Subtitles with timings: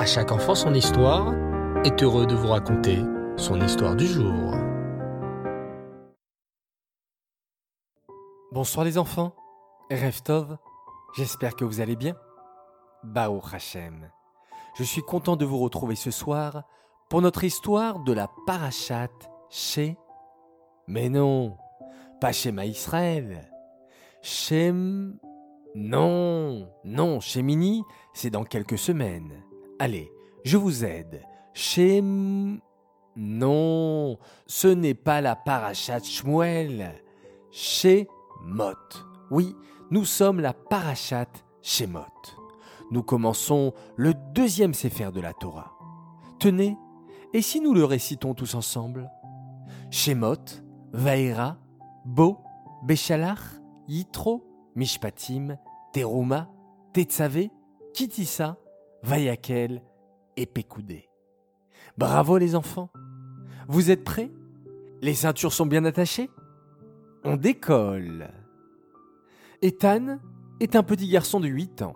[0.00, 1.34] À chaque enfant son histoire
[1.84, 3.00] est heureux de vous raconter
[3.36, 4.54] son histoire du jour.
[8.50, 9.34] Bonsoir les enfants,
[9.90, 10.56] Reftov,
[11.18, 12.14] j'espère que vous allez bien.
[13.04, 14.10] Bao Hachem,
[14.74, 16.62] je suis content de vous retrouver ce soir
[17.10, 19.10] pour notre histoire de la parachat
[19.50, 19.98] chez...
[20.88, 21.58] Mais non,
[22.22, 23.52] pas chez Israël.
[24.22, 24.72] Chez...
[25.74, 29.44] Non, non, chez Mini, c'est dans quelques semaines.
[29.80, 30.12] Allez,
[30.44, 31.22] je vous aide.
[31.54, 32.02] Chez...
[33.16, 37.02] Non, ce n'est pas la parachat Shmuel.
[37.50, 38.06] Chez
[38.44, 38.74] Mot.
[39.30, 39.56] Oui,
[39.90, 42.04] nous sommes la parachat Shemot.
[42.90, 45.72] Nous commençons le deuxième séphère de la Torah.
[46.38, 46.76] Tenez,
[47.32, 49.10] et si nous le récitons tous ensemble?
[49.90, 50.36] Shemot,
[50.92, 51.56] Vaera,
[52.04, 52.36] Bo,
[52.84, 53.40] Béchalach,
[53.88, 55.56] Yitro, Mishpatim,
[55.94, 56.50] Teruma,
[56.92, 57.50] Tetzavé,
[57.94, 58.58] Kitissa,
[59.02, 59.82] Vayakel
[60.36, 61.08] et Pekoudé.
[61.96, 62.90] Bravo les enfants
[63.68, 64.30] Vous êtes prêts?
[65.00, 66.30] Les ceintures sont bien attachées?
[67.24, 68.30] On décolle
[69.62, 70.18] Ethan
[70.60, 71.94] est un petit garçon de 8 ans.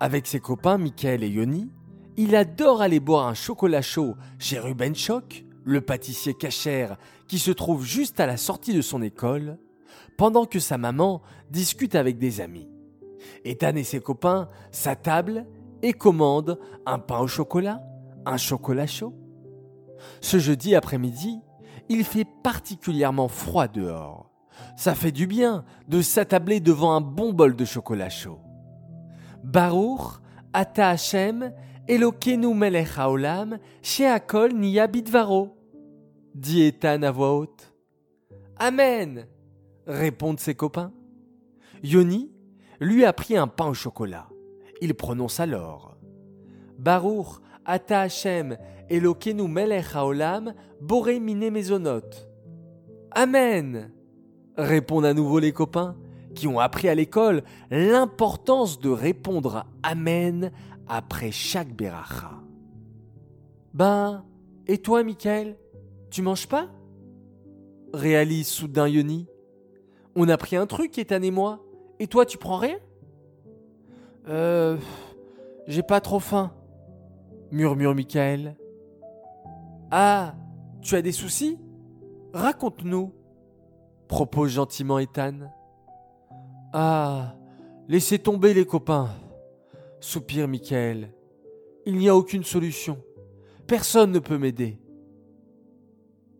[0.00, 1.70] Avec ses copains Michael et Yoni,
[2.16, 6.96] il adore aller boire un chocolat chaud chez Ruben Choc, le pâtissier cachère
[7.28, 9.58] qui se trouve juste à la sortie de son école,
[10.16, 12.68] pendant que sa maman discute avec des amis.
[13.44, 15.46] Ethan et ses copains s'attablent
[15.82, 17.82] et commandent un pain au chocolat,
[18.24, 19.14] un chocolat chaud.
[20.20, 21.40] Ce jeudi après-midi,
[21.88, 24.30] il fait particulièrement froid dehors.
[24.76, 28.40] Ça fait du bien de s'attabler devant un bon bol de chocolat chaud.
[29.44, 30.20] Baruch,
[30.52, 31.52] Ata Hashem,
[31.88, 35.56] Elokenu melech haolam, sheakol niya bidvaro,
[36.34, 37.72] dit Ethan à voix haute.
[38.58, 39.26] Amen,
[39.86, 40.92] répondent ses copains.
[41.82, 42.32] Yoni
[42.80, 44.28] lui a pris un pain au chocolat.
[44.80, 45.96] Il prononce alors
[46.78, 48.56] Baruch, Ata Hashem,
[48.88, 52.02] Elokenu melech haolam, boré mine mezonot.
[53.12, 53.90] Amen,
[54.56, 55.96] répondent à nouveau les copains,
[56.34, 60.52] qui ont appris à l'école l'importance de répondre Amen
[60.86, 62.30] après chaque beracha.
[63.72, 64.24] Ben,
[64.66, 65.56] et toi, Michael,
[66.10, 66.68] tu manges pas?
[67.92, 69.26] Réalise soudain Yoni.
[70.14, 71.64] On a pris un truc, Ethan et moi,
[71.98, 72.78] et toi, tu prends rien?
[74.28, 74.76] Euh.
[75.66, 76.52] J'ai pas trop faim,
[77.50, 78.56] murmure Michael.
[79.90, 80.36] Ah,
[80.80, 81.58] tu as des soucis?
[82.32, 83.12] Raconte-nous,
[84.06, 85.50] propose gentiment Ethan.
[86.72, 87.34] Ah,
[87.88, 89.08] laissez tomber les copains,
[89.98, 91.10] soupire Michael.
[91.84, 92.98] Il n'y a aucune solution.
[93.66, 94.78] Personne ne peut m'aider.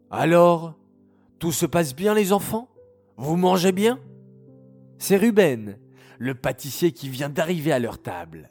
[0.08, 0.74] Alors,
[1.40, 2.68] tout se passe bien les enfants?
[3.16, 3.98] Vous mangez bien?
[4.98, 5.78] C'est Ruben,
[6.18, 8.50] le pâtissier qui vient d'arriver à leur table.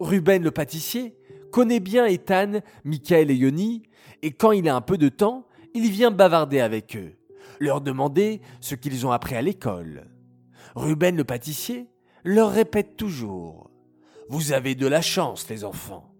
[0.00, 1.16] Ruben le pâtissier
[1.50, 3.82] connaît bien Ethan, Michael et Yoni,
[4.22, 7.14] et quand il a un peu de temps, il vient bavarder avec eux,
[7.60, 10.06] leur demander ce qu'ils ont appris à l'école.
[10.74, 11.88] Ruben le pâtissier
[12.24, 13.70] leur répète toujours
[14.28, 16.12] Vous avez de la chance, les enfants.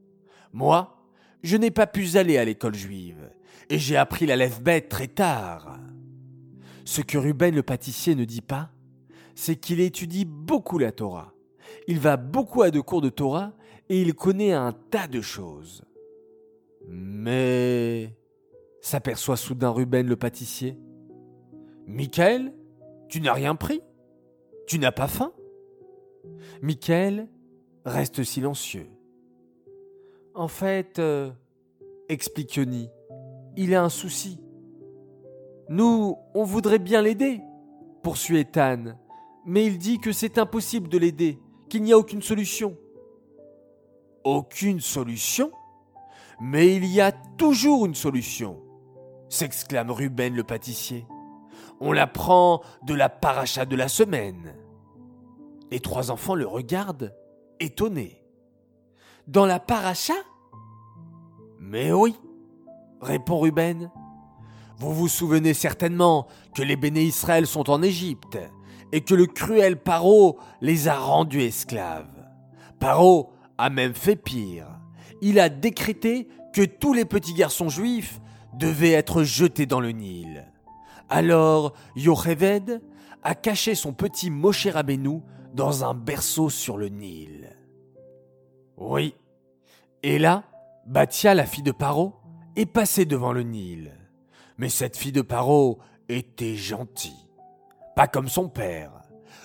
[0.53, 1.05] Moi,
[1.43, 3.31] je n'ai pas pu aller à l'école juive,
[3.69, 5.78] et j'ai appris la lève bête très tard.
[6.84, 8.71] Ce que Ruben le pâtissier ne dit pas,
[9.38, 11.32] c'est qu'il étudie beaucoup la Torah.
[11.87, 13.53] Il va beaucoup à de cours de Torah
[13.88, 15.84] et il connaît un tas de choses.
[16.88, 18.16] Mais
[18.81, 20.77] s'aperçoit soudain Ruben le pâtissier.
[21.87, 22.53] Michael,
[23.09, 23.81] tu n'as rien pris
[24.66, 25.32] Tu n'as pas faim
[26.60, 27.28] Michael
[27.84, 28.91] reste silencieux.
[30.34, 31.31] En fait, euh,
[32.09, 32.91] explique Yoni,
[33.56, 34.41] il a un souci.
[35.69, 37.41] Nous, on voudrait bien l'aider,
[38.03, 38.97] poursuit Ethan,
[39.44, 41.38] mais il dit que c'est impossible de l'aider,
[41.69, 42.76] qu'il n'y a aucune solution.
[44.25, 45.50] Aucune solution?
[46.41, 48.60] Mais il y a toujours une solution,
[49.28, 51.06] s'exclame Ruben le pâtissier.
[51.81, 54.54] On la prend de la paracha de la semaine.
[55.71, 57.15] Les trois enfants le regardent,
[57.60, 58.22] étonnés.
[59.27, 60.15] Dans la paracha?
[61.60, 62.16] Mais oui,
[63.01, 63.91] répond Ruben.
[64.78, 68.39] Vous vous souvenez certainement que les béné Israël sont en Égypte
[68.92, 72.06] et que le cruel Paro les a rendus esclaves.
[72.78, 74.66] Paro a même fait pire.
[75.20, 78.20] Il a décrété que tous les petits garçons juifs
[78.54, 80.46] devaient être jetés dans le Nil.
[81.08, 82.82] Alors Yocheved
[83.22, 85.20] a caché son petit Moshe Rabbeinu
[85.54, 87.56] dans un berceau sur le Nil.
[88.76, 89.14] Oui.
[90.02, 90.44] Et là,
[90.86, 92.14] Batia, la fille de Paro,
[92.56, 93.92] est passée devant le Nil.
[94.56, 97.28] Mais cette fille de Paro était gentille.
[97.98, 98.92] Pas comme son père.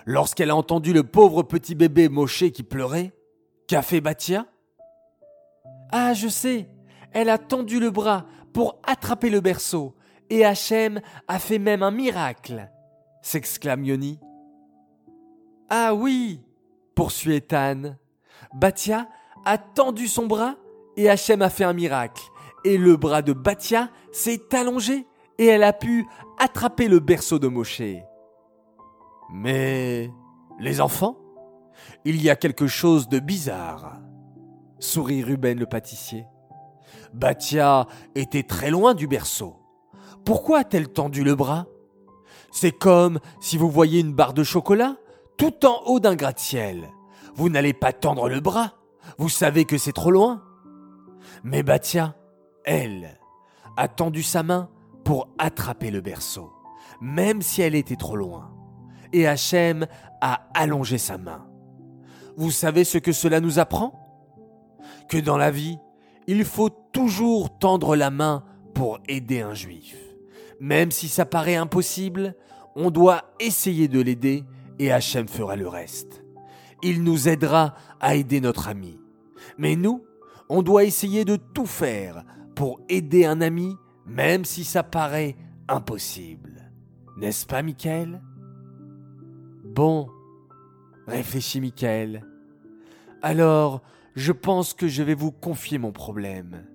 [0.05, 3.11] Lorsqu'elle a entendu le pauvre petit bébé Moshe qui pleurait,
[3.67, 4.45] qu'a fait Batia
[5.91, 6.69] Ah, je sais,
[7.13, 9.95] elle a tendu le bras pour attraper le berceau,
[10.29, 12.69] et Hachem a fait même un miracle,
[13.23, 14.19] s'exclame Yoni.
[15.71, 16.39] Ah oui,
[16.93, 17.95] poursuit Ethan.
[18.53, 19.09] Batia
[19.45, 20.57] a tendu son bras
[20.95, 22.21] et Hachem a fait un miracle.
[22.65, 25.07] Et le bras de Batia s'est allongé
[25.39, 26.05] et elle a pu
[26.37, 27.81] attraper le berceau de Moshe.
[29.33, 30.11] Mais
[30.59, 31.17] les enfants,
[32.05, 33.99] il y a quelque chose de bizarre,
[34.77, 36.27] sourit Ruben le pâtissier.
[37.13, 39.55] Batia était très loin du berceau.
[40.23, 41.65] Pourquoi a-t-elle tendu le bras?
[42.51, 44.97] C'est comme si vous voyez une barre de chocolat
[45.37, 46.91] tout en haut d'un gratte-ciel.
[47.33, 48.73] Vous n'allez pas tendre le bras.
[49.17, 50.43] Vous savez que c'est trop loin.
[51.43, 52.15] Mais Batia,
[52.65, 53.19] elle,
[53.77, 54.69] a tendu sa main
[55.03, 56.51] pour attraper le berceau,
[57.01, 58.51] même si elle était trop loin.
[59.13, 59.85] Et Hachem
[60.21, 61.47] a allongé sa main.
[62.35, 63.99] Vous savez ce que cela nous apprend?
[65.07, 65.77] Que dans la vie,
[66.27, 68.43] il faut toujours tendre la main
[68.73, 69.95] pour aider un juif.
[70.59, 72.35] Même si ça paraît impossible,
[72.75, 74.43] on doit essayer de l'aider
[74.79, 76.23] et Hachem fera le reste.
[76.81, 78.99] Il nous aidera à aider notre ami.
[79.57, 80.03] Mais nous,
[80.49, 82.23] on doit essayer de tout faire
[82.55, 83.75] pour aider un ami,
[84.05, 85.35] même si ça paraît
[85.67, 86.71] impossible.
[87.17, 88.21] N'est-ce pas, Michael?
[89.73, 90.07] Bon,
[91.07, 92.23] réfléchit Michael.
[93.23, 93.81] Alors,
[94.13, 96.67] je pense que je vais vous confier mon problème.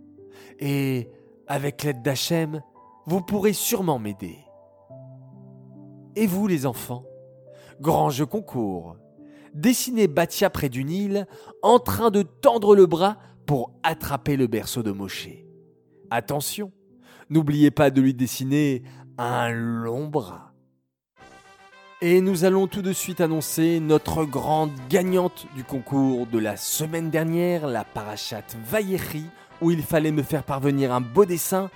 [0.59, 1.09] Et,
[1.47, 2.61] avec l'aide d'Hachem,
[3.07, 4.39] vous pourrez sûrement m'aider.
[6.17, 7.05] Et vous, les enfants
[7.81, 8.97] Grand jeu concours.
[9.55, 11.29] Dessinez Batia près du Nil,
[11.63, 15.29] en train de tendre le bras pour attraper le berceau de Moshe.
[16.11, 16.73] Attention,
[17.31, 18.83] n'oubliez pas de lui dessiner
[19.19, 20.48] un long bras.
[22.01, 27.11] Et nous allons tout de suite annoncer notre grande gagnante du concours de la semaine
[27.11, 29.27] dernière, la parachate Vaillerie,
[29.61, 31.71] où il fallait me faire parvenir un beau dessin.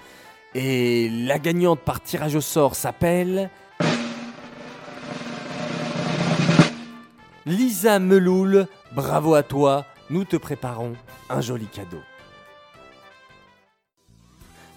[0.55, 3.51] Et la gagnante par tirage au sort s'appelle
[7.45, 8.69] Lisa Meloul.
[8.95, 10.93] Bravo à toi, nous te préparons
[11.31, 12.01] un joli cadeau.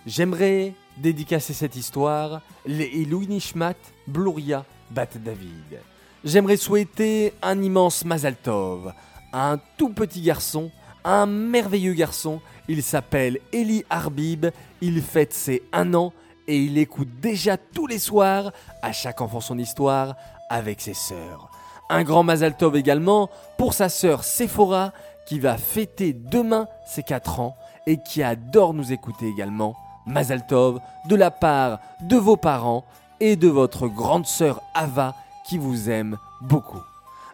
[0.07, 3.75] J'aimerais dédicacer cette histoire les Louis Nishmat,
[4.07, 5.79] Bluria, Bat David.
[6.23, 8.93] J'aimerais souhaiter un immense Mazal Tov
[9.31, 10.71] à un tout petit garçon,
[11.03, 12.41] un merveilleux garçon.
[12.67, 14.47] Il s'appelle Eli Arbib,
[14.81, 16.13] il fête ses un an
[16.47, 18.51] et il écoute déjà tous les soirs,
[18.81, 20.15] à chaque enfant son histoire,
[20.49, 21.49] avec ses sœurs.
[21.89, 24.93] Un grand Mazal Tov également pour sa sœur Sephora
[25.27, 27.55] qui va fêter demain ses 4 ans
[27.87, 29.75] et qui adore nous écouter également.
[30.05, 32.85] Mazal Tov de la part de vos parents
[33.19, 35.15] et de votre grande sœur Ava
[35.45, 36.81] qui vous aime beaucoup.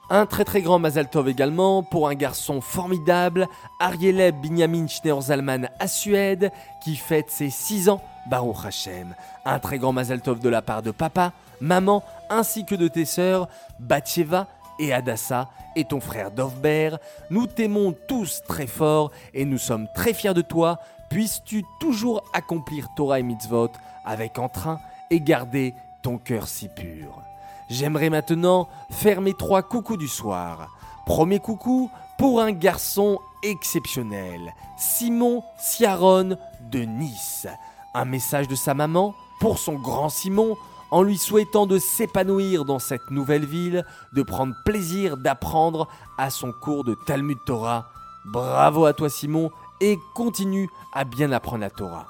[0.09, 3.47] Un très très grand Mazal Tov également pour un garçon formidable,
[3.79, 6.51] Arieleb Binyamin Schneerzalman à Suède,
[6.83, 9.15] qui fête ses 6 ans, Baruch Hashem.
[9.45, 11.31] Un très grand Mazal Tov de la part de papa,
[11.61, 13.47] maman, ainsi que de tes sœurs,
[13.79, 14.47] Batsheva
[14.79, 16.97] et Adassa, et ton frère Dovber.
[17.29, 20.79] Nous t'aimons tous très fort et nous sommes très fiers de toi.
[21.09, 23.71] Puisses-tu toujours accomplir Torah et Mitzvot
[24.05, 24.79] avec entrain
[25.11, 27.21] et garder ton cœur si pur.
[27.69, 30.75] J'aimerais maintenant faire mes trois coucous du soir.
[31.05, 36.37] Premier coucou pour un garçon exceptionnel, Simon Ciaron
[36.71, 37.47] de Nice.
[37.93, 40.57] Un message de sa maman pour son grand Simon
[40.91, 46.51] en lui souhaitant de s'épanouir dans cette nouvelle ville, de prendre plaisir d'apprendre à son
[46.51, 47.89] cours de Talmud Torah.
[48.25, 52.07] Bravo à toi Simon et continue à bien apprendre la Torah.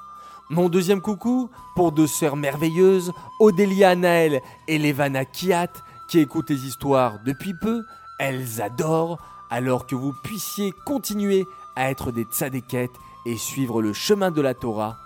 [0.52, 5.72] Mon deuxième coucou pour deux sœurs merveilleuses, Odélia Naël et Levana Kiat,
[6.08, 7.86] qui écoutent les histoires depuis peu.
[8.18, 9.16] Elles adorent,
[9.48, 12.90] alors que vous puissiez continuer à être des tzadékettes
[13.24, 14.98] et suivre le chemin de la Torah.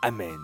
[0.00, 0.40] Amen.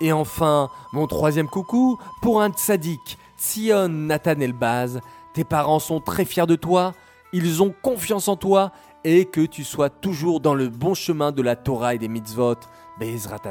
[0.00, 5.00] Et enfin, mon troisième coucou pour un tzaddik, Sion Nathan Elbaz.
[5.34, 6.94] Tes parents sont très fiers de toi,
[7.32, 8.70] ils ont confiance en toi
[9.02, 12.60] et que tu sois toujours dans le bon chemin de la Torah et des mitzvot.
[12.98, 13.42] Bezrat.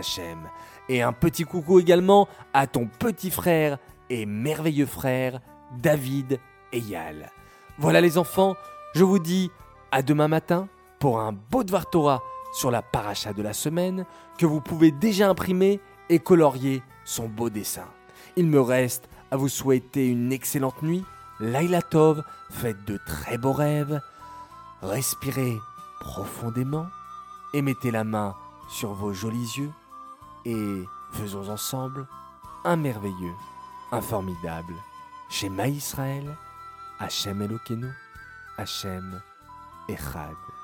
[0.90, 3.78] Et un petit coucou également à ton petit frère
[4.10, 5.42] et merveilleux frère,
[5.78, 6.40] David
[6.72, 7.30] Eyal.
[7.78, 8.56] Voilà les enfants,
[8.94, 9.52] je vous dis
[9.92, 10.68] à demain matin
[11.00, 12.24] pour un beau Dvar Torah
[12.54, 14.06] sur la paracha de la semaine
[14.38, 17.86] que vous pouvez déjà imprimer et colorier son beau dessin.
[18.36, 21.04] Il me reste à vous souhaiter une excellente nuit.
[21.40, 24.02] Laila Tov, faites de très beaux rêves.
[24.82, 25.58] Respirez
[26.00, 26.88] profondément
[27.54, 28.36] et mettez la main
[28.68, 29.72] sur vos jolis yeux
[30.46, 32.08] et faisons ensemble
[32.64, 33.36] un merveilleux,
[33.92, 34.74] un formidable
[35.30, 36.38] Shema Israël,
[37.00, 37.92] Hachem Elokeinu,
[38.58, 39.22] Hachem
[39.88, 40.57] Echad.